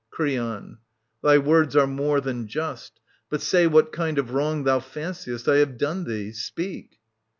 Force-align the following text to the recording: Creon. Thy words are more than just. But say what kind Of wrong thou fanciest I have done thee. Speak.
Creon. 0.09 0.79
Thy 1.21 1.37
words 1.37 1.75
are 1.75 1.85
more 1.85 2.19
than 2.21 2.47
just. 2.47 2.93
But 3.29 3.39
say 3.43 3.67
what 3.67 3.91
kind 3.91 4.17
Of 4.17 4.31
wrong 4.33 4.63
thou 4.63 4.79
fanciest 4.79 5.47
I 5.47 5.57
have 5.57 5.77
done 5.77 6.05
thee. 6.05 6.31
Speak. 6.31 6.97